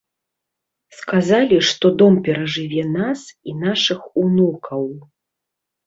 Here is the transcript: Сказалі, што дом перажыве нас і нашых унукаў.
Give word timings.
Сказалі, 1.01 1.59
што 1.69 1.85
дом 2.01 2.17
перажыве 2.29 2.83
нас 2.99 3.19
і 3.49 3.57
нашых 3.63 3.99
унукаў. 4.27 4.83